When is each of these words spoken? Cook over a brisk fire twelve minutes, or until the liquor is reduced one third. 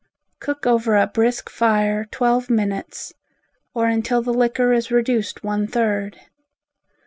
Cook 0.39 0.65
over 0.65 0.95
a 0.97 1.05
brisk 1.05 1.47
fire 1.47 2.05
twelve 2.05 2.49
minutes, 2.49 3.13
or 3.75 3.85
until 3.85 4.23
the 4.23 4.33
liquor 4.33 4.73
is 4.73 4.89
reduced 4.89 5.43
one 5.43 5.67
third. 5.67 6.19